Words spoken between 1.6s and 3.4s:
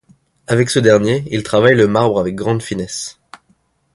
le marbre avec grande finesse.